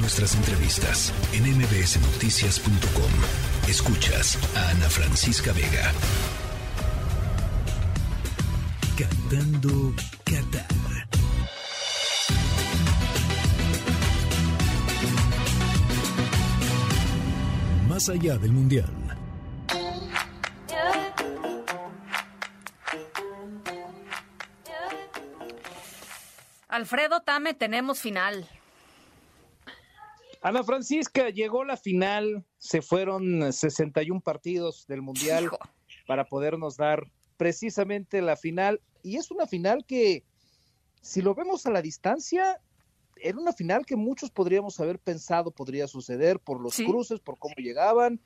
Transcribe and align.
nuestras 0.00 0.34
entrevistas 0.34 1.12
en 1.32 1.44
mbsnoticias.com. 1.56 3.68
Escuchas 3.68 4.38
a 4.56 4.70
Ana 4.70 4.88
Francisca 4.88 5.52
Vega. 5.52 5.92
Cantando 8.96 9.94
Qatar. 10.24 10.66
Más 17.88 18.08
allá 18.08 18.38
del 18.38 18.52
Mundial. 18.52 18.92
Alfredo 26.68 27.20
Tame, 27.22 27.54
tenemos 27.54 28.00
final. 28.00 28.48
Ana 30.40 30.62
Francisca, 30.62 31.30
llegó 31.30 31.64
la 31.64 31.76
final, 31.76 32.44
se 32.58 32.80
fueron 32.80 33.52
61 33.52 34.20
partidos 34.20 34.86
del 34.86 35.02
Mundial 35.02 35.44
Hijo. 35.44 35.58
para 36.06 36.24
podernos 36.26 36.76
dar 36.76 37.10
precisamente 37.36 38.22
la 38.22 38.36
final. 38.36 38.80
Y 39.02 39.16
es 39.16 39.30
una 39.30 39.46
final 39.46 39.84
que, 39.84 40.24
si 41.02 41.22
lo 41.22 41.34
vemos 41.34 41.66
a 41.66 41.70
la 41.70 41.82
distancia, 41.82 42.60
era 43.16 43.38
una 43.38 43.52
final 43.52 43.84
que 43.84 43.96
muchos 43.96 44.30
podríamos 44.30 44.78
haber 44.80 44.98
pensado 45.00 45.50
podría 45.50 45.88
suceder 45.88 46.38
por 46.38 46.60
los 46.60 46.74
Sí. 46.74 46.86
cruces, 46.86 47.20
por 47.20 47.38
cómo 47.38 47.54
llegaban. 47.56 48.20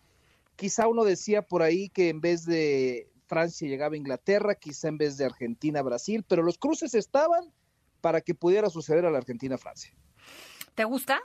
Quizá 0.57 0.87
uno 0.89 1.05
decía 1.05 1.43
por 1.43 1.63
ahí 1.63 1.89
que 1.89 2.11
en 2.11 2.21
vez 2.21 2.45
de 2.45 3.11
Francia 3.27 3.67
llegaba 3.67 3.97
Inglaterra, 3.97 4.55
quizá 4.55 4.89
en 4.89 4.99
vez 4.99 5.17
de 5.17 5.25
Argentina 5.25 5.81
Brasil, 5.81 6.25
pero 6.29 6.43
los 6.43 6.59
cruces 6.59 6.93
estaban 6.95 7.51
para 8.03 8.21
que 8.21 8.35
pudiera 8.35 8.69
suceder 8.69 9.07
a 9.07 9.11
la 9.11 9.19
Argentina-Francia. 9.19 9.95
¿Te 10.75 10.85
gusta 10.85 11.21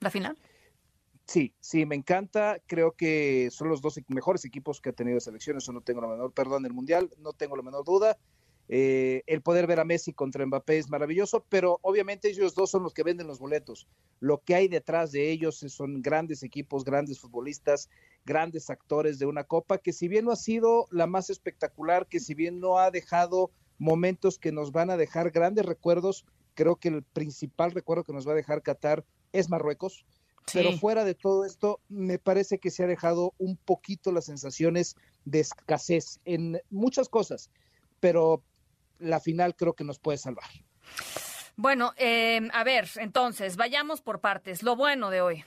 la 0.00 0.10
final? 0.10 0.38
Sí, 1.26 1.54
sí, 1.60 1.86
me 1.86 1.96
encanta. 1.96 2.58
Creo 2.66 2.92
que 2.92 3.48
son 3.50 3.68
los 3.68 3.80
dos 3.80 4.00
mejores 4.08 4.44
equipos 4.44 4.80
que 4.80 4.90
ha 4.90 4.92
tenido 4.92 5.18
selección. 5.18 5.56
Eso 5.56 5.72
no 5.72 5.80
tengo 5.80 6.00
la 6.00 6.08
menor, 6.08 6.32
perdón, 6.32 6.64
el 6.66 6.72
mundial, 6.72 7.10
no 7.18 7.32
tengo 7.32 7.56
la 7.56 7.62
menor 7.62 7.84
duda. 7.84 8.16
Eh, 8.68 9.22
el 9.26 9.42
poder 9.42 9.66
ver 9.68 9.78
a 9.78 9.84
Messi 9.84 10.12
contra 10.12 10.44
Mbappé 10.44 10.78
es 10.78 10.88
maravilloso, 10.88 11.44
pero 11.48 11.78
obviamente 11.82 12.28
ellos 12.28 12.54
dos 12.54 12.70
son 12.70 12.82
los 12.82 12.94
que 12.94 13.04
venden 13.04 13.26
los 13.26 13.38
boletos. 13.38 13.86
Lo 14.18 14.38
que 14.38 14.54
hay 14.54 14.68
detrás 14.68 15.12
de 15.12 15.30
ellos 15.30 15.64
son 15.68 16.02
grandes 16.02 16.42
equipos, 16.42 16.84
grandes 16.84 17.20
futbolistas, 17.20 17.88
grandes 18.24 18.70
actores 18.70 19.18
de 19.18 19.26
una 19.26 19.44
copa 19.44 19.78
que 19.78 19.92
si 19.92 20.08
bien 20.08 20.24
no 20.24 20.32
ha 20.32 20.36
sido 20.36 20.88
la 20.90 21.06
más 21.06 21.30
espectacular, 21.30 22.06
que 22.06 22.18
si 22.18 22.34
bien 22.34 22.58
no 22.58 22.78
ha 22.78 22.90
dejado 22.90 23.50
momentos 23.78 24.38
que 24.38 24.52
nos 24.52 24.72
van 24.72 24.90
a 24.90 24.96
dejar 24.96 25.30
grandes 25.30 25.64
recuerdos, 25.64 26.24
creo 26.54 26.76
que 26.76 26.88
el 26.88 27.02
principal 27.02 27.70
recuerdo 27.70 28.04
que 28.04 28.12
nos 28.12 28.26
va 28.26 28.32
a 28.32 28.36
dejar 28.36 28.62
Qatar 28.62 29.04
es 29.32 29.48
Marruecos. 29.48 30.04
Pero 30.52 30.72
fuera 30.78 31.04
de 31.04 31.14
todo 31.14 31.44
esto, 31.44 31.80
me 31.88 32.20
parece 32.20 32.58
que 32.58 32.70
se 32.70 32.84
ha 32.84 32.86
dejado 32.86 33.34
un 33.38 33.56
poquito 33.56 34.12
las 34.12 34.26
sensaciones 34.26 34.94
de 35.24 35.40
escasez 35.40 36.20
en 36.24 36.60
muchas 36.70 37.08
cosas, 37.08 37.50
pero 37.98 38.44
la 39.00 39.18
final 39.18 39.56
creo 39.56 39.74
que 39.74 39.82
nos 39.82 39.98
puede 39.98 40.18
salvar. 40.18 40.48
Bueno, 41.56 41.92
eh, 41.96 42.48
a 42.52 42.62
ver, 42.64 42.88
entonces, 42.96 43.56
vayamos 43.56 44.02
por 44.02 44.20
partes. 44.20 44.62
Lo 44.62 44.76
bueno 44.76 45.10
de 45.10 45.20
hoy. 45.20 45.44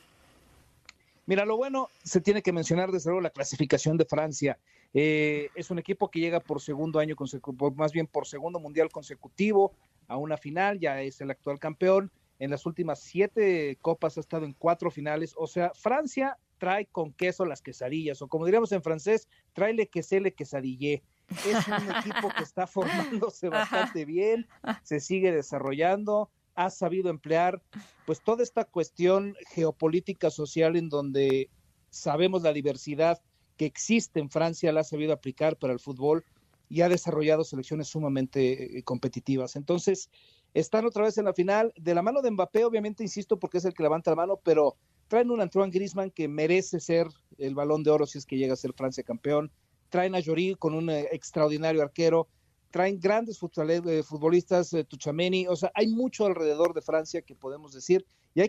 Mira, 1.25 1.45
lo 1.45 1.57
bueno, 1.57 1.89
se 2.03 2.21
tiene 2.21 2.41
que 2.41 2.51
mencionar 2.51 2.91
desde 2.91 3.11
luego 3.11 3.21
la 3.21 3.29
clasificación 3.29 3.97
de 3.97 4.05
Francia. 4.05 4.57
Eh, 4.95 5.49
es 5.53 5.69
un 5.69 5.77
equipo 5.77 6.09
que 6.09 6.19
llega 6.19 6.39
por 6.39 6.59
segundo 6.59 6.97
año 6.97 7.15
consecutivo, 7.15 7.71
más 7.71 7.91
bien 7.91 8.07
por 8.07 8.25
segundo 8.25 8.59
mundial 8.59 8.89
consecutivo 8.89 9.71
a 10.07 10.17
una 10.17 10.37
final, 10.37 10.79
ya 10.79 11.01
es 11.03 11.21
el 11.21 11.29
actual 11.29 11.59
campeón. 11.59 12.11
En 12.39 12.51
las 12.51 12.65
últimas 12.65 12.99
siete 13.01 13.77
copas 13.81 14.17
ha 14.17 14.21
estado 14.21 14.45
en 14.45 14.53
cuatro 14.53 14.89
finales. 14.89 15.33
O 15.37 15.45
sea, 15.45 15.71
Francia 15.75 16.37
trae 16.57 16.85
con 16.85 17.13
queso 17.13 17.45
las 17.45 17.61
quesadillas, 17.61 18.21
o 18.21 18.27
como 18.27 18.45
diríamos 18.45 18.71
en 18.71 18.83
francés, 18.83 19.27
tráele 19.53 19.87
quesele 19.87 20.33
quesadillé. 20.33 21.03
Es 21.29 21.67
un 21.67 21.89
equipo 21.97 22.29
que 22.35 22.43
está 22.43 22.67
formándose 22.67 23.49
bastante 23.49 24.05
bien, 24.05 24.47
se 24.83 24.99
sigue 24.99 25.31
desarrollando, 25.31 26.29
ha 26.55 26.69
sabido 26.69 27.09
emplear 27.09 27.61
pues 28.05 28.21
toda 28.21 28.43
esta 28.43 28.65
cuestión 28.65 29.35
geopolítica 29.51 30.29
social 30.29 30.75
en 30.75 30.89
donde 30.89 31.49
sabemos 31.89 32.41
la 32.41 32.53
diversidad 32.53 33.21
que 33.55 33.65
existe 33.65 34.19
en 34.19 34.29
Francia, 34.29 34.71
la 34.71 34.81
ha 34.81 34.83
sabido 34.83 35.13
aplicar 35.13 35.57
para 35.57 35.73
el 35.73 35.79
fútbol 35.79 36.25
y 36.69 36.81
ha 36.81 36.89
desarrollado 36.89 37.43
selecciones 37.43 37.87
sumamente 37.87 38.77
eh, 38.77 38.83
competitivas. 38.83 39.55
Entonces, 39.55 40.09
están 40.53 40.85
otra 40.85 41.03
vez 41.03 41.17
en 41.17 41.25
la 41.25 41.33
final, 41.33 41.73
de 41.75 41.93
la 41.93 42.01
mano 42.01 42.21
de 42.21 42.31
Mbappé, 42.31 42.65
obviamente, 42.65 43.03
insisto, 43.03 43.37
porque 43.37 43.59
es 43.59 43.65
el 43.65 43.73
que 43.73 43.83
levanta 43.83 44.11
la 44.11 44.15
mano, 44.15 44.39
pero 44.43 44.75
traen 45.07 45.31
un 45.31 45.41
Antoine 45.41 45.71
Griezmann 45.71 46.11
que 46.11 46.27
merece 46.27 46.79
ser 46.79 47.07
el 47.37 47.55
balón 47.55 47.83
de 47.83 47.91
oro 47.91 48.05
si 48.05 48.17
es 48.17 48.25
que 48.25 48.37
llega 48.37 48.53
a 48.53 48.57
ser 48.57 48.73
Francia 48.73 49.03
campeón, 49.03 49.51
traen 49.89 50.15
a 50.15 50.21
Jory 50.23 50.55
con 50.55 50.73
un 50.73 50.89
eh, 50.89 51.07
extraordinario 51.11 51.81
arquero, 51.81 52.27
traen 52.71 52.99
grandes 52.99 53.39
eh, 53.41 54.03
futbolistas, 54.03 54.73
eh, 54.73 54.83
Tuchameni, 54.83 55.47
o 55.47 55.55
sea, 55.55 55.71
hay 55.73 55.87
mucho 55.87 56.25
alrededor 56.25 56.73
de 56.73 56.81
Francia 56.81 57.21
que 57.21 57.35
podemos 57.35 57.73
decir, 57.73 58.05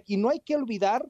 y 0.06 0.16
no 0.18 0.28
hay 0.28 0.40
que 0.40 0.56
olvidar 0.56 1.08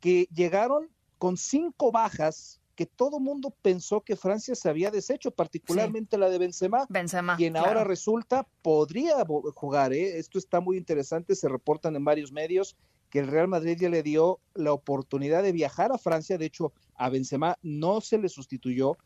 que 0.00 0.28
llegaron 0.32 0.88
con 1.18 1.36
cinco 1.36 1.90
bajas 1.90 2.60
que 2.76 2.86
todo 2.86 3.18
mundo 3.18 3.54
pensó 3.62 4.02
que 4.02 4.16
Francia 4.16 4.54
se 4.54 4.68
había 4.68 4.90
deshecho, 4.90 5.30
particularmente 5.30 6.18
la 6.18 6.28
de 6.28 6.38
Benzema, 6.38 6.86
Benzema. 6.88 7.36
quien 7.36 7.54
claro. 7.54 7.68
ahora 7.68 7.84
resulta 7.84 8.46
podría 8.62 9.24
jugar. 9.54 9.94
¿eh? 9.94 10.18
Esto 10.18 10.38
está 10.38 10.60
muy 10.60 10.76
interesante, 10.76 11.34
se 11.34 11.48
reportan 11.48 11.96
en 11.96 12.04
varios 12.04 12.30
medios 12.30 12.76
que 13.08 13.20
el 13.20 13.28
Real 13.28 13.48
Madrid 13.48 13.78
ya 13.80 13.88
le 13.88 14.02
dio 14.02 14.40
la 14.54 14.72
oportunidad 14.72 15.42
de 15.42 15.52
viajar 15.52 15.90
a 15.90 15.98
Francia, 15.98 16.36
de 16.36 16.46
hecho 16.46 16.72
a 16.94 17.08
Benzema 17.08 17.56
no 17.62 18.00
se 18.00 18.18
le 18.18 18.28
sustituyó. 18.28 18.96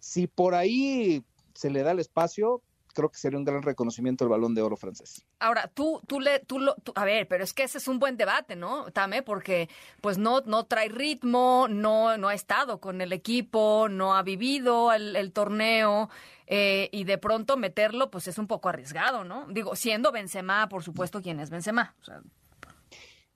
Si 0.00 0.26
por 0.26 0.54
ahí 0.54 1.24
se 1.54 1.70
le 1.70 1.82
da 1.82 1.92
el 1.92 2.00
espacio, 2.00 2.60
creo 2.92 3.10
que 3.10 3.18
sería 3.18 3.38
un 3.38 3.44
gran 3.44 3.62
reconocimiento 3.62 4.24
al 4.24 4.30
balón 4.30 4.54
de 4.54 4.62
oro 4.62 4.76
francés. 4.76 5.24
Ahora, 5.38 5.68
tú, 5.68 6.00
tú 6.06 6.20
le, 6.20 6.40
tú 6.40 6.58
lo, 6.58 6.74
tú- 6.76 6.92
a 6.94 7.04
ver, 7.04 7.26
pero 7.28 7.44
es 7.44 7.52
que 7.54 7.62
ese 7.64 7.78
es 7.78 7.88
un 7.88 7.98
buen 7.98 8.16
debate, 8.16 8.56
¿no, 8.56 8.90
Tame? 8.92 9.22
Porque, 9.22 9.68
pues, 10.00 10.18
no, 10.18 10.40
no 10.42 10.64
trae 10.66 10.88
ritmo, 10.88 11.66
no, 11.68 12.16
no 12.18 12.28
ha 12.28 12.34
estado 12.34 12.80
con 12.80 13.00
el 13.00 13.12
equipo, 13.12 13.88
no 13.88 14.14
ha 14.14 14.22
vivido 14.22 14.92
el, 14.92 15.16
el 15.16 15.32
torneo, 15.32 16.10
eh, 16.46 16.88
y 16.92 17.04
de 17.04 17.18
pronto 17.18 17.56
meterlo, 17.56 18.10
pues, 18.10 18.28
es 18.28 18.38
un 18.38 18.46
poco 18.46 18.68
arriesgado, 18.68 19.24
¿no? 19.24 19.46
Digo, 19.48 19.74
siendo 19.76 20.12
Benzema, 20.12 20.68
por 20.68 20.82
supuesto, 20.82 21.22
¿quién 21.22 21.40
es 21.40 21.50
Benzema? 21.50 21.94
O 22.00 22.04
sea, 22.04 22.20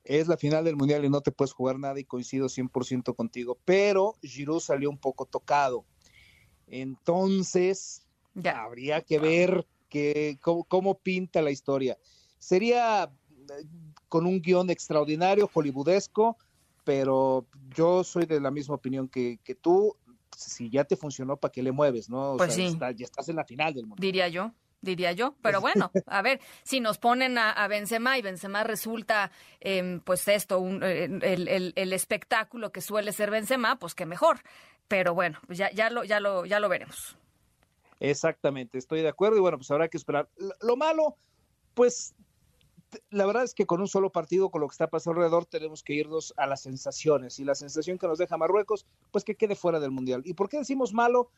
Es 0.04 0.28
la 0.28 0.36
final 0.36 0.64
del 0.64 0.76
Mundial 0.76 1.04
y 1.04 1.08
no 1.10 1.20
te 1.20 1.32
puedes 1.32 1.52
jugar 1.52 1.78
nada 1.78 1.98
y 1.98 2.04
coincido 2.04 2.48
100% 2.48 3.14
contigo, 3.16 3.58
pero 3.64 4.14
Giroud 4.22 4.60
salió 4.60 4.88
un 4.90 4.98
poco 4.98 5.26
tocado. 5.26 5.84
Entonces, 6.68 8.05
ya. 8.36 8.62
habría 8.62 9.00
que 9.02 9.18
ver 9.18 9.66
que, 9.88 10.38
cómo, 10.40 10.64
cómo 10.64 10.98
pinta 10.98 11.42
la 11.42 11.50
historia. 11.50 11.96
Sería 12.38 13.04
eh, 13.04 13.64
con 14.08 14.26
un 14.26 14.40
guion 14.40 14.70
extraordinario, 14.70 15.50
hollywoodesco, 15.52 16.36
pero 16.84 17.46
yo 17.74 18.04
soy 18.04 18.26
de 18.26 18.40
la 18.40 18.50
misma 18.50 18.76
opinión 18.76 19.08
que, 19.08 19.38
que 19.42 19.54
tú. 19.54 19.96
Si 20.36 20.70
ya 20.70 20.84
te 20.84 20.96
funcionó, 20.96 21.36
¿para 21.36 21.50
qué 21.52 21.62
le 21.62 21.72
mueves? 21.72 22.08
no? 22.08 22.32
O 22.32 22.36
Pues 22.36 22.52
sea, 22.52 22.64
sí. 22.64 22.72
está- 22.72 22.90
ya 22.92 23.04
estás 23.04 23.28
en 23.28 23.36
la 23.36 23.44
final 23.44 23.72
del 23.74 23.86
mundo. 23.86 24.00
diría 24.00 24.28
yo, 24.28 24.52
diría 24.82 25.12
yo. 25.12 25.34
Pero 25.42 25.60
bueno, 25.60 25.90
a 26.06 26.22
ver, 26.22 26.40
si 26.62 26.80
nos 26.80 26.98
ponen 26.98 27.38
a, 27.38 27.50
a 27.52 27.66
Benzema 27.68 28.18
y 28.18 28.22
Benzema 28.22 28.62
resulta, 28.62 29.30
em, 29.60 30.00
pues 30.00 30.28
esto, 30.28 30.58
un, 30.60 30.82
eh, 30.82 31.04
el, 31.22 31.48
el- 31.48 31.72
el 31.74 31.92
espectáculo 31.92 32.70
que 32.70 32.80
suele 32.82 33.12
ser 33.12 33.30
Benzema, 33.30 33.78
pues 33.78 33.94
que 33.94 34.04
mejor. 34.06 34.40
Pero 34.88 35.14
bueno, 35.14 35.40
ya, 35.48 35.70
ya, 35.72 35.90
lo, 35.90 36.04
ya, 36.04 36.20
lo, 36.20 36.44
ya 36.44 36.60
lo 36.60 36.68
veremos. 36.68 37.16
Exactamente, 38.00 38.78
estoy 38.78 39.00
de 39.00 39.08
acuerdo 39.08 39.38
y 39.38 39.40
bueno, 39.40 39.58
pues 39.58 39.70
habrá 39.70 39.88
que 39.88 39.96
esperar. 39.96 40.28
Lo, 40.36 40.52
lo 40.60 40.76
malo, 40.76 41.16
pues 41.74 42.14
la 43.10 43.26
verdad 43.26 43.44
es 43.44 43.54
que 43.54 43.66
con 43.66 43.80
un 43.80 43.88
solo 43.88 44.10
partido, 44.10 44.50
con 44.50 44.60
lo 44.60 44.68
que 44.68 44.72
está 44.72 44.88
pasando 44.88 45.20
alrededor, 45.20 45.46
tenemos 45.46 45.82
que 45.82 45.94
irnos 45.94 46.32
a 46.36 46.46
las 46.46 46.62
sensaciones 46.62 47.38
y 47.38 47.44
la 47.44 47.54
sensación 47.54 47.98
que 47.98 48.06
nos 48.06 48.18
deja 48.18 48.36
Marruecos, 48.36 48.86
pues 49.10 49.24
que 49.24 49.34
quede 49.34 49.56
fuera 49.56 49.80
del 49.80 49.90
Mundial. 49.90 50.22
¿Y 50.24 50.34
por 50.34 50.48
qué 50.48 50.58
decimos 50.58 50.92
malo? 50.92 51.30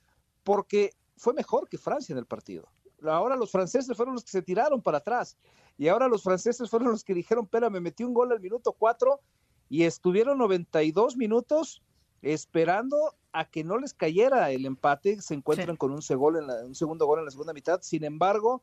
Porque 0.44 0.92
fue 1.16 1.34
mejor 1.34 1.68
que 1.68 1.78
Francia 1.78 2.12
en 2.12 2.18
el 2.18 2.26
partido. 2.26 2.68
Ahora 3.04 3.36
los 3.36 3.52
franceses 3.52 3.96
fueron 3.96 4.14
los 4.14 4.24
que 4.24 4.30
se 4.30 4.42
tiraron 4.42 4.82
para 4.82 4.98
atrás 4.98 5.36
y 5.76 5.86
ahora 5.86 6.08
los 6.08 6.22
franceses 6.22 6.68
fueron 6.68 6.90
los 6.90 7.04
que 7.04 7.14
dijeron, 7.14 7.44
espera, 7.44 7.70
me 7.70 7.80
metí 7.80 8.02
un 8.02 8.12
gol 8.12 8.32
al 8.32 8.40
minuto 8.40 8.72
4 8.72 9.20
y 9.68 9.84
estuvieron 9.84 10.38
92 10.38 11.16
minutos 11.16 11.82
esperando 12.22 13.14
a 13.38 13.44
que 13.44 13.62
no 13.64 13.78
les 13.78 13.94
cayera 13.94 14.50
el 14.50 14.66
empate, 14.66 15.20
se 15.22 15.34
encuentran 15.34 15.74
Sí. 15.74 15.78
con 15.78 15.92
un, 15.92 16.02
en 16.36 16.46
la- 16.46 16.64
un 16.64 16.74
segundo 16.74 17.06
gol 17.06 17.20
en 17.20 17.24
la 17.26 17.30
segunda 17.30 17.52
mitad, 17.52 17.80
sin 17.82 18.04
embargo, 18.04 18.62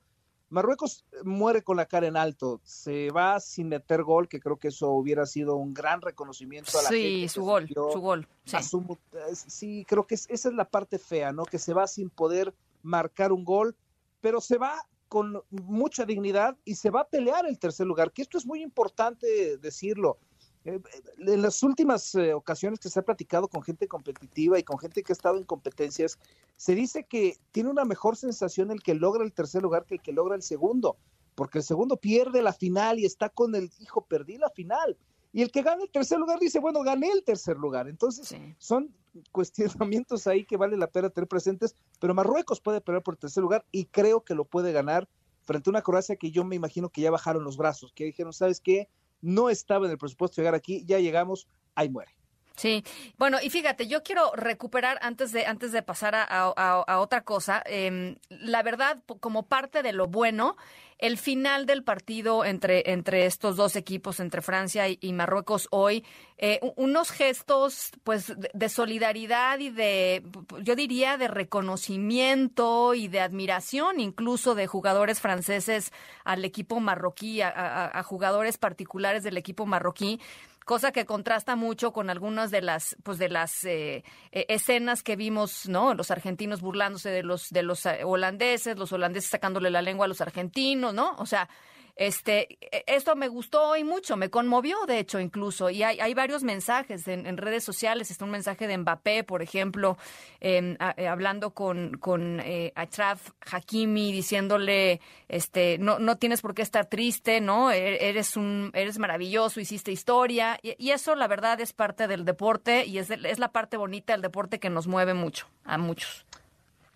Marruecos 0.49 1.03
muere 1.23 1.63
con 1.63 1.75
la 1.77 1.87
cara 1.87 2.05
en 2.07 2.15
alto, 2.15 2.61
se 2.63 3.09
va 3.09 3.39
sin 3.39 3.67
meter 3.69 4.03
gol, 4.03 4.27
que 4.27 4.39
creo 4.39 4.57
que 4.57 4.67
eso 4.67 4.89
hubiera 4.91 5.25
sido 5.25 5.55
un 5.55 5.73
gran 5.73 6.01
reconocimiento 6.01 6.77
a 6.77 6.83
la 6.83 6.89
Sí, 6.89 7.27
su 7.29 7.43
gol, 7.43 7.67
su 7.67 7.99
gol. 7.99 8.27
Sí. 8.45 8.61
su 8.61 8.97
sí, 9.33 9.85
creo 9.87 10.05
que 10.05 10.15
es- 10.15 10.27
esa 10.29 10.49
es 10.49 10.55
la 10.55 10.65
parte 10.69 10.99
fea, 10.99 11.31
¿no? 11.31 11.45
Que 11.45 11.57
se 11.57 11.73
va 11.73 11.87
sin 11.87 12.09
poder 12.11 12.53
marcar 12.83 13.31
un 13.31 13.43
gol, 13.43 13.75
pero 14.21 14.39
se 14.39 14.57
va 14.57 14.75
con 15.07 15.41
mucha 15.49 16.05
dignidad 16.05 16.55
y 16.63 16.75
se 16.75 16.89
va 16.91 17.01
a 17.01 17.07
pelear 17.07 17.45
el 17.47 17.57
tercer 17.57 17.87
lugar, 17.87 18.11
que 18.11 18.21
esto 18.21 18.37
es 18.37 18.45
muy 18.45 18.61
importante 18.61 19.57
decirlo. 19.57 20.17
Eh, 20.65 20.81
en 21.19 21.41
las 21.41 21.61
últimas 21.61 22.15
eh, 22.15 22.33
ocasiones 22.33 22.79
que 22.79 22.89
se 22.89 22.99
ha 22.99 23.05
platicado 23.05 23.47
con 23.47 23.61
gente 23.61 23.87
competitiva 23.87 24.57
y 24.57 24.63
con 24.63 24.79
gente 24.79 25.03
que 25.03 25.11
ha 25.11 25.15
estado 25.15 25.37
en 25.37 25.43
competencias, 25.43 26.17
se 26.57 26.73
dice 26.73 27.05
que 27.05 27.37
tiene 27.51 27.69
una 27.69 27.85
mejor 27.85 28.17
sensación 28.17 28.71
el 28.71 28.81
que 28.81 28.95
logra 28.95 29.23
el 29.23 29.31
tercer 29.31 29.61
lugar 29.61 29.85
que 29.85 29.95
el 29.95 30.01
que 30.01 30.11
logra 30.11 30.35
el 30.35 30.41
segundo, 30.41 30.97
porque 31.35 31.59
el 31.59 31.63
segundo 31.63 31.97
pierde 31.97 32.41
la 32.41 32.51
final 32.53 32.99
y 32.99 33.05
está 33.05 33.29
con 33.29 33.53
el 33.55 33.71
hijo, 33.79 34.05
perdí 34.05 34.37
la 34.37 34.49
final. 34.49 34.97
Y 35.31 35.41
el 35.41 35.51
que 35.51 35.61
gana 35.61 35.83
el 35.83 35.91
tercer 35.91 36.17
lugar 36.17 36.39
dice, 36.39 36.59
bueno, 36.59 36.81
gané 36.81 37.11
el 37.11 37.23
tercer 37.23 37.57
lugar. 37.57 37.89
Entonces, 37.89 38.33
son 38.57 38.95
cuestionamientos 39.33 40.27
ahí 40.27 40.45
que 40.45 40.55
vale 40.55 40.77
la 40.77 40.87
pena 40.87 41.09
tener 41.09 41.27
presentes, 41.27 41.75
pero 41.99 42.13
Marruecos 42.13 42.61
puede 42.61 42.79
pelear 42.79 43.03
por 43.03 43.15
el 43.15 43.19
tercer 43.19 43.43
lugar 43.43 43.65
y 43.69 43.85
creo 43.85 44.21
que 44.21 44.33
lo 44.33 44.45
puede 44.45 44.71
ganar 44.71 45.09
frente 45.43 45.69
a 45.69 45.71
una 45.71 45.81
Croacia 45.81 46.15
que 46.15 46.31
yo 46.31 46.43
me 46.45 46.55
imagino 46.55 46.89
que 46.89 47.01
ya 47.01 47.11
bajaron 47.11 47.43
los 47.43 47.57
brazos, 47.57 47.91
que 47.93 48.05
dijeron, 48.05 48.31
¿sabes 48.31 48.61
qué? 48.61 48.89
No 49.21 49.49
estaba 49.49 49.85
en 49.85 49.91
el 49.91 49.97
presupuesto 49.97 50.41
llegar 50.41 50.55
aquí, 50.55 50.83
ya 50.85 50.99
llegamos, 50.99 51.47
ahí 51.75 51.89
muere. 51.89 52.11
Sí, 52.55 52.83
bueno, 53.17 53.37
y 53.41 53.49
fíjate, 53.49 53.87
yo 53.87 54.01
quiero 54.01 54.31
recuperar 54.33 54.97
antes 55.01 55.31
de 55.33 55.45
antes 55.45 55.73
de 55.73 55.81
pasar 55.81 56.15
a, 56.15 56.99
otra 56.99 57.21
cosa, 57.21 57.61
em, 57.65 58.15
la 58.29 58.63
verdad, 58.63 58.99
como 59.19 59.43
parte 59.47 59.83
de 59.83 59.91
lo 59.91 60.07
bueno, 60.07 60.55
el 60.97 61.17
final 61.17 61.65
del 61.65 61.83
partido 61.83 62.45
entre, 62.45 62.91
entre 62.91 63.25
estos 63.25 63.57
dos 63.57 63.75
equipos, 63.75 64.21
entre 64.21 64.41
Francia 64.41 64.85
y, 64.87 65.11
Marruecos 65.11 65.67
hoy, 65.71 66.05
eh, 66.37 66.61
unos 66.77 67.11
gestos 67.11 67.91
pues 68.05 68.33
de, 68.53 68.69
solidaridad 68.69 69.59
y 69.59 69.71
de, 69.71 70.23
yo 70.61 70.75
diría, 70.75 71.17
de 71.17 71.27
reconocimiento 71.27 72.93
y 72.93 73.09
de 73.09 73.19
admiración 73.19 73.99
incluso 73.99 74.55
de 74.55 74.67
jugadores 74.67 75.19
franceses 75.19 75.91
al 76.23 76.45
equipo 76.45 76.79
marroquí, 76.79 77.41
a 77.41 78.01
jugadores 78.03 78.57
particulares 78.57 79.23
del 79.23 79.35
equipo 79.35 79.65
marroquí 79.65 80.21
cosa 80.65 80.91
que 80.91 81.05
contrasta 81.05 81.55
mucho 81.55 81.93
con 81.93 82.09
algunas 82.09 82.51
de 82.51 82.61
las 82.61 82.97
pues 83.03 83.19
de 83.19 83.29
las 83.29 83.63
eh, 83.63 84.03
eh, 84.31 84.45
escenas 84.49 85.03
que 85.03 85.15
vimos 85.15 85.69
no 85.69 85.93
los 85.93 86.11
argentinos 86.11 86.59
burlándose 86.59 87.09
de 87.11 87.23
los 87.23 87.49
de 87.51 87.63
los 87.63 87.85
eh, 87.85 88.03
holandeses 88.03 88.77
los 88.77 88.91
holandeses 88.91 89.29
sacándole 89.29 89.69
la 89.69 89.83
lengua 89.83 90.05
a 90.05 90.09
los 90.09 90.21
argentinos 90.21 90.93
no 90.93 91.15
o 91.17 91.25
sea 91.27 91.47
este, 91.95 92.57
e, 92.59 92.83
esto 92.87 93.15
me 93.15 93.27
gustó 93.27 93.69
hoy 93.69 93.83
mucho, 93.83 94.17
me 94.17 94.29
conmovió, 94.29 94.85
de 94.85 94.99
hecho, 94.99 95.19
incluso. 95.19 95.69
Y 95.69 95.83
hay, 95.83 95.99
hay 95.99 96.13
varios 96.13 96.43
mensajes 96.43 97.07
en, 97.07 97.37
redes 97.37 97.63
sociales. 97.63 98.11
Está 98.11 98.25
un 98.25 98.31
mensaje 98.31 98.67
de 98.67 98.77
Mbappé, 98.77 99.23
por 99.23 99.41
ejemplo, 99.41 99.97
em, 100.39 100.77
eh, 100.97 101.07
hablando 101.07 101.51
con, 101.51 101.97
con 101.97 102.39
eh, 102.41 102.73
Achraf 102.75 103.31
Hakimi, 103.51 104.11
diciéndole, 104.11 104.99
este, 105.29 105.77
no, 105.77 105.99
no 105.99 106.17
tienes 106.17 106.41
por 106.41 106.53
qué 106.53 106.61
estar 106.61 106.85
triste, 106.87 107.39
¿no? 107.39 107.71
E, 107.71 108.09
eres 108.09 108.35
un, 108.35 108.71
eres 108.73 108.99
maravilloso, 108.99 109.59
hiciste 109.59 109.91
historia. 109.91 110.59
Y, 110.61 110.91
eso, 110.95 111.15
la 111.15 111.27
verdad, 111.27 111.59
es 111.61 111.73
parte 111.73 112.07
del 112.07 112.25
deporte 112.25 112.85
y 112.85 112.97
es, 112.97 113.09
es 113.09 113.39
la 113.39 113.51
parte 113.51 113.77
bonita 113.77 114.13
del 114.13 114.21
deporte 114.21 114.59
que 114.59 114.69
nos 114.69 114.87
mueve 114.87 115.13
mucho, 115.13 115.47
a 115.63 115.77
muchos. 115.77 116.25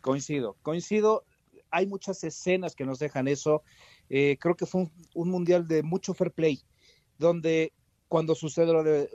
Coincido, 0.02 0.56
coincido. 0.62 1.24
Hay 1.72 1.86
muchas 1.86 2.24
escenas 2.24 2.76
que 2.76 2.86
nos 2.86 3.00
dejan 3.00 3.28
eso. 3.28 3.64
Eh, 4.10 4.38
creo 4.40 4.56
que 4.56 4.66
fue 4.66 4.88
un, 5.14 5.30
mundial 5.30 5.68
de 5.68 5.84
mucho 5.84 6.14
fair 6.14 6.32
play, 6.32 6.62
donde 7.18 7.74
cuando 8.08 8.34
sucede 8.34 8.74
lo 8.74 8.84
de 8.84 9.08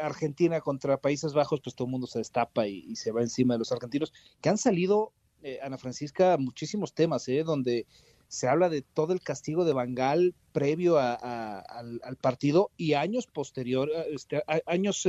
Argentina 0.00 0.60
contra 0.60 1.00
Países 1.00 1.32
Bajos, 1.32 1.60
pues 1.62 1.74
todo 1.74 1.86
el 1.86 1.92
mundo 1.92 2.06
se 2.06 2.18
destapa 2.18 2.66
y, 2.66 2.94
se 2.96 3.12
va 3.12 3.22
encima 3.22 3.54
de 3.54 3.58
los 3.58 3.72
argentinos, 3.72 4.12
que 4.42 4.50
han 4.50 4.58
salido, 4.58 5.12
eh, 5.42 5.58
Ana 5.62 5.78
Francisca, 5.78 6.36
muchísimos 6.38 6.92
temas, 6.92 7.26
eh, 7.28 7.44
donde 7.44 7.86
se 8.28 8.46
habla 8.46 8.68
de 8.68 8.82
todo 8.82 9.14
el 9.14 9.22
castigo 9.22 9.64
de 9.64 9.72
Bangal 9.72 10.34
previo 10.52 10.98
al, 10.98 12.16
partido 12.20 12.70
y 12.76 12.92
años 12.92 13.26
posteriores, 13.26 13.96
este, 14.10 14.42
años 14.66 15.06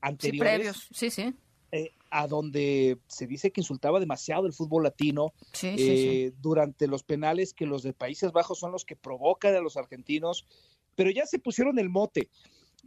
anteriores. 0.00 0.20
Sí, 0.20 0.38
previos, 0.38 0.88
sí, 0.92 1.10
sí. 1.10 1.34
A 2.10 2.26
donde 2.26 2.98
se 3.08 3.26
dice 3.26 3.50
que 3.50 3.60
insultaba 3.60 4.00
demasiado 4.00 4.46
el 4.46 4.52
fútbol 4.52 4.84
latino 4.84 5.32
eh, 5.62 6.32
durante 6.40 6.86
los 6.86 7.02
penales 7.02 7.52
que 7.52 7.66
los 7.66 7.82
de 7.82 7.92
Países 7.92 8.32
Bajos 8.32 8.58
son 8.58 8.72
los 8.72 8.84
que 8.84 8.96
provocan 8.96 9.54
a 9.54 9.60
los 9.60 9.76
argentinos, 9.76 10.46
pero 10.94 11.10
ya 11.10 11.26
se 11.26 11.38
pusieron 11.38 11.78
el 11.78 11.88
mote 11.88 12.30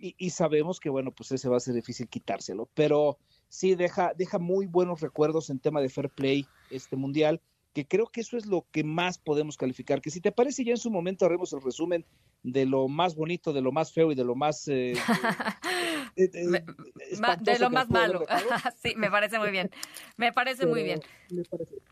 y, 0.02 0.30
sabemos 0.30 0.80
que 0.80 0.90
bueno, 0.90 1.12
pues 1.12 1.32
ese 1.32 1.50
va 1.50 1.58
a 1.58 1.60
ser 1.60 1.74
difícil 1.76 2.08
quitárselo, 2.08 2.70
pero 2.74 3.18
sí 3.50 3.76
deja, 3.76 4.14
deja 4.16 4.40
muy 4.40 4.66
buenos 4.66 5.02
recuerdos 5.02 5.50
en 5.50 5.60
tema 5.60 5.82
de 5.82 5.90
fair 5.90 6.10
play 6.10 6.46
este 6.70 6.96
mundial 6.96 7.42
que 7.74 7.86
creo 7.86 8.08
que 8.08 8.22
eso 8.22 8.38
es 8.38 8.46
lo 8.46 8.66
que 8.72 8.84
más 8.84 9.18
podemos 9.20 9.58
calificar. 9.58 10.02
Que 10.02 10.10
si 10.10 10.22
te 10.22 10.32
parece, 10.32 10.64
ya 10.64 10.72
en 10.72 10.78
su 10.78 10.90
momento 10.90 11.26
haremos 11.26 11.54
el 11.54 11.62
resumen 11.62 12.06
de 12.44 12.66
lo 12.66 12.88
más 12.88 13.16
bonito, 13.16 13.54
de 13.54 13.62
lo 13.62 13.72
más 13.72 13.94
feo 13.94 14.12
y 14.12 14.16
de 14.16 14.24
lo 14.24 14.36
más... 14.36 14.68
Eh, 14.68 14.94
de 16.16 17.60
lo 17.60 17.70
más 17.70 17.90
malo. 17.90 18.26
sí, 18.82 18.94
me 18.96 19.10
parece 19.10 19.40
muy 19.40 19.52
bien. 19.52 19.70
Me 20.18 20.32
parece 20.32 20.66
muy 20.66 20.84
bien. 20.84 21.02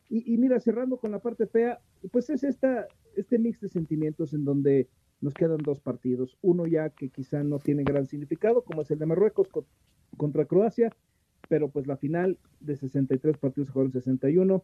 Y, 0.10 0.38
mira, 0.38 0.60
cerrando 0.60 0.98
con 0.98 1.12
la 1.12 1.20
parte 1.20 1.48
fea, 1.48 1.80
pues 2.12 2.30
es 2.30 2.44
esta, 2.44 2.88
este 3.16 3.38
mix 3.40 3.60
de 3.62 3.70
sentimientos 3.70 4.34
en 4.34 4.46
donde 4.46 4.88
nos 5.22 5.34
quedan 5.34 5.58
dos 5.58 5.80
partidos. 5.80 6.38
Uno 6.42 6.68
ya 6.68 6.90
que 6.90 7.10
quizá 7.10 7.44
no 7.44 7.60
tiene 7.60 7.84
gran 7.84 8.08
significado, 8.08 8.64
como 8.64 8.82
es 8.82 8.92
el 8.92 9.00
de 9.00 9.06
Marruecos 9.06 9.48
contra 10.16 10.46
Croacia, 10.46 10.96
pero 11.50 11.70
pues 11.70 11.88
la 11.88 11.98
final 11.98 12.38
de 12.60 12.76
63 12.76 13.38
partidos 13.38 13.68
se 13.68 13.74
jugaron 13.74 13.92
61 13.92 14.64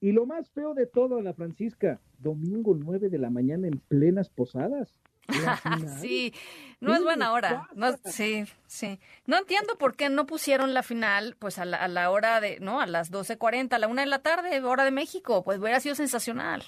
y 0.00 0.12
lo 0.12 0.26
más 0.26 0.50
feo 0.50 0.74
de 0.74 0.86
todo, 0.86 1.20
la 1.22 1.34
Francisca, 1.34 2.00
domingo 2.18 2.76
9 2.78 3.08
de 3.08 3.18
la 3.18 3.30
mañana 3.30 3.66
en 3.66 3.80
plenas 3.88 4.30
posadas. 4.30 5.00
sí, 6.00 6.32
no 6.80 6.94
es 6.94 7.02
buena 7.02 7.32
hora. 7.32 7.68
No, 7.74 7.96
sí, 8.04 8.44
sí. 8.66 8.98
No 9.26 9.38
entiendo 9.38 9.76
por 9.78 9.96
qué 9.96 10.08
no 10.08 10.26
pusieron 10.26 10.74
la 10.74 10.82
final 10.82 11.36
pues 11.38 11.58
a 11.58 11.64
la, 11.64 11.76
a 11.78 11.88
la 11.88 12.10
hora 12.10 12.40
de, 12.40 12.60
¿no? 12.60 12.80
A 12.80 12.86
las 12.86 13.12
12.40, 13.12 13.72
a 13.72 13.78
la 13.78 13.88
una 13.88 14.02
de 14.02 14.08
la 14.08 14.20
tarde, 14.20 14.60
hora 14.62 14.84
de 14.84 14.90
México. 14.90 15.44
Pues 15.44 15.58
hubiera 15.58 15.80
sido 15.80 15.94
sensacional. 15.94 16.64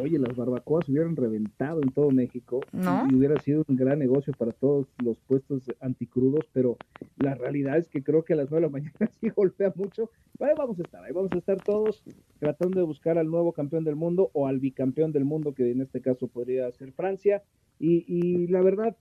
Oye, 0.00 0.18
las 0.18 0.36
barbacoas 0.36 0.88
hubieran 0.88 1.16
reventado 1.16 1.82
en 1.82 1.90
todo 1.90 2.10
México 2.10 2.60
y 2.72 3.14
hubiera 3.14 3.40
sido 3.40 3.64
un 3.68 3.76
gran 3.76 3.98
negocio 3.98 4.32
para 4.36 4.52
todos 4.52 4.86
los 5.02 5.18
puestos 5.20 5.62
anticrudos, 5.80 6.44
pero 6.52 6.76
la 7.16 7.34
realidad 7.34 7.78
es 7.78 7.88
que 7.88 8.02
creo 8.02 8.24
que 8.24 8.32
a 8.32 8.36
las 8.36 8.50
nueve 8.50 8.66
de 8.66 8.72
la 8.72 8.78
mañana 8.78 9.10
sí 9.20 9.28
golpea 9.30 9.72
mucho. 9.74 10.10
Ahí 10.40 10.54
vamos 10.56 10.78
a 10.78 10.82
estar, 10.82 11.04
ahí 11.04 11.12
vamos 11.12 11.32
a 11.32 11.38
estar 11.38 11.60
todos 11.62 12.02
tratando 12.38 12.80
de 12.80 12.86
buscar 12.86 13.18
al 13.18 13.28
nuevo 13.28 13.52
campeón 13.52 13.84
del 13.84 13.96
mundo 13.96 14.30
o 14.32 14.46
al 14.46 14.58
bicampeón 14.58 15.12
del 15.12 15.24
mundo, 15.24 15.54
que 15.54 15.70
en 15.70 15.80
este 15.80 16.00
caso 16.00 16.28
podría 16.28 16.70
ser 16.72 16.92
Francia. 16.92 17.42
Y, 17.84 18.04
y 18.08 18.46
la 18.46 18.62
verdad, 18.62 18.96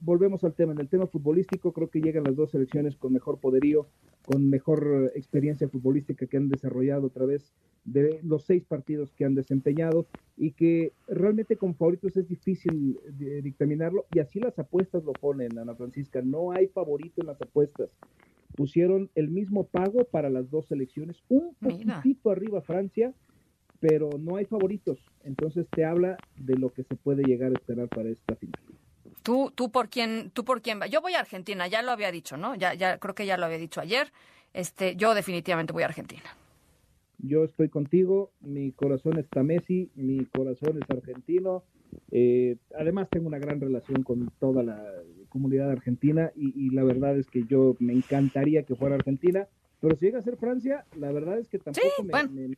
volvemos 0.00 0.44
al 0.44 0.54
tema. 0.54 0.72
En 0.72 0.80
el 0.80 0.88
tema 0.88 1.06
futbolístico, 1.06 1.72
creo 1.72 1.88
que 1.88 2.00
llegan 2.00 2.24
las 2.24 2.36
dos 2.36 2.50
selecciones 2.50 2.96
con 2.96 3.12
mejor 3.12 3.38
poderío, 3.38 3.86
con 4.26 4.48
mejor 4.50 5.10
experiencia 5.14 5.68
futbolística 5.68 6.26
que 6.26 6.36
han 6.36 6.48
desarrollado 6.48 7.06
a 7.06 7.10
través 7.10 7.54
de 7.84 8.20
los 8.22 8.44
seis 8.44 8.64
partidos 8.64 9.12
que 9.12 9.24
han 9.24 9.34
desempeñado 9.34 10.06
y 10.36 10.50
que 10.52 10.92
realmente 11.08 11.56
con 11.56 11.74
favoritos 11.74 12.16
es 12.16 12.28
difícil 12.28 12.98
dictaminarlo 13.42 14.06
y 14.12 14.18
así 14.18 14.40
las 14.40 14.58
apuestas 14.58 15.04
lo 15.04 15.12
ponen, 15.12 15.56
Ana 15.58 15.74
Francisca. 15.74 16.20
No 16.20 16.52
hay 16.52 16.66
favorito 16.66 17.22
en 17.22 17.28
las 17.28 17.40
apuestas. 17.40 17.88
Pusieron 18.54 19.10
el 19.14 19.28
mismo 19.28 19.64
pago 19.64 20.04
para 20.04 20.30
las 20.30 20.50
dos 20.50 20.66
selecciones, 20.66 21.22
un 21.28 21.54
poquitito 21.54 22.30
arriba 22.30 22.60
Francia, 22.60 23.14
pero 23.80 24.10
no 24.18 24.36
hay 24.36 24.44
favoritos. 24.44 24.98
Entonces 25.24 25.66
te 25.70 25.84
habla 25.84 26.16
de 26.36 26.56
lo 26.56 26.72
que 26.72 26.84
se 26.84 26.94
puede 26.94 27.22
llegar 27.22 27.50
a 27.50 27.54
esperar 27.54 27.88
para 27.88 28.08
esta 28.08 28.36
final. 28.36 28.60
¿Tú, 29.22 29.52
tú 29.54 29.70
por 29.70 29.88
quién, 29.88 30.30
tú 30.30 30.44
por 30.44 30.62
quién 30.62 30.80
va? 30.80 30.86
Yo 30.86 31.00
voy 31.00 31.14
a 31.14 31.20
Argentina, 31.20 31.66
ya 31.66 31.82
lo 31.82 31.90
había 31.90 32.12
dicho, 32.12 32.36
¿no? 32.36 32.54
Ya, 32.54 32.74
ya 32.74 32.98
creo 32.98 33.14
que 33.14 33.26
ya 33.26 33.36
lo 33.36 33.46
había 33.46 33.58
dicho 33.58 33.80
ayer. 33.80 34.12
Este, 34.54 34.96
yo 34.96 35.14
definitivamente 35.14 35.72
voy 35.72 35.82
a 35.82 35.86
Argentina. 35.86 36.22
Yo 37.18 37.44
estoy 37.44 37.68
contigo, 37.68 38.30
mi 38.40 38.72
corazón 38.72 39.18
está 39.18 39.42
Messi, 39.42 39.90
mi 39.96 40.24
corazón 40.26 40.80
es 40.82 40.90
argentino. 40.90 41.64
Eh, 42.10 42.56
además 42.78 43.08
tengo 43.10 43.26
una 43.26 43.38
gran 43.38 43.60
relación 43.60 44.02
con 44.02 44.30
toda 44.38 44.62
la 44.62 44.82
comunidad 45.28 45.70
argentina 45.70 46.30
y, 46.34 46.70
la 46.70 46.84
verdad 46.84 47.18
es 47.18 47.26
que 47.26 47.44
yo 47.44 47.76
me 47.78 47.92
encantaría 47.92 48.62
que 48.62 48.74
fuera 48.74 48.94
Argentina, 48.94 49.46
pero 49.80 49.96
si 49.96 50.06
llega 50.06 50.18
a 50.18 50.22
ser 50.22 50.36
Francia, 50.36 50.84
la 50.96 51.12
verdad 51.12 51.38
es 51.38 51.48
que 51.48 51.58
tampoco 51.58 52.04
me, 52.04 52.56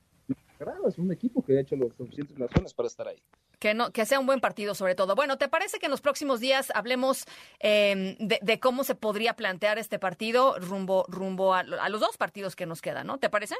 es 0.88 0.98
un 0.98 1.12
equipo 1.12 1.42
que 1.42 1.56
ha 1.56 1.60
hecho 1.60 1.76
los 1.76 1.94
suficientes 1.96 2.36
razones 2.38 2.74
para 2.74 2.86
estar 2.86 3.08
ahí. 3.08 3.22
Que, 3.58 3.74
no, 3.74 3.92
que 3.92 4.06
sea 4.06 4.20
un 4.20 4.26
buen 4.26 4.40
partido 4.40 4.74
sobre 4.74 4.94
todo. 4.94 5.14
Bueno, 5.14 5.38
¿te 5.38 5.48
parece 5.48 5.78
que 5.78 5.86
en 5.86 5.90
los 5.90 6.00
próximos 6.00 6.40
días 6.40 6.70
hablemos 6.74 7.24
em, 7.58 8.16
de, 8.18 8.60
cómo 8.60 8.84
se 8.84 8.94
podría 8.94 9.34
plantear 9.34 9.78
este 9.78 9.98
partido 9.98 10.58
rumbo, 10.58 11.04
rumbo 11.08 11.54
a, 11.54 11.62
los 11.62 12.00
dos 12.00 12.16
partidos 12.16 12.56
que 12.56 12.66
nos 12.66 12.82
quedan, 12.82 13.06
¿no? 13.06 13.18
¿Te 13.18 13.30
parece? 13.30 13.56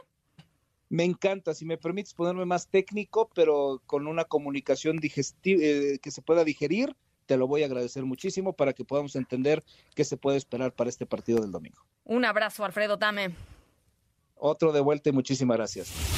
Me 0.88 1.04
encanta, 1.04 1.54
si 1.54 1.66
me 1.66 1.76
permites 1.76 2.14
ponerme 2.14 2.46
más 2.46 2.68
técnico, 2.68 3.30
pero 3.34 3.82
con 3.86 4.06
una 4.06 4.24
comunicación 4.24 4.96
digestiva, 4.96 5.62
eh, 5.62 5.98
que 6.00 6.10
se 6.10 6.22
pueda 6.22 6.44
digerir, 6.44 6.96
te 7.26 7.36
lo 7.36 7.46
voy 7.46 7.62
a 7.62 7.66
agradecer 7.66 8.04
muchísimo 8.04 8.54
para 8.54 8.72
que 8.72 8.84
podamos 8.84 9.14
entender 9.14 9.62
qué 9.94 10.04
se 10.04 10.16
puede 10.16 10.38
esperar 10.38 10.72
para 10.72 10.88
este 10.88 11.04
partido 11.04 11.42
del 11.42 11.52
domingo. 11.52 11.84
Un 12.04 12.24
abrazo, 12.24 12.64
Alfredo 12.64 12.98
Tame. 12.98 13.34
Otro 14.34 14.72
de 14.72 14.80
vuelta 14.80 15.10
y 15.10 15.12
muchísimas 15.12 15.58
gracias. 15.58 16.17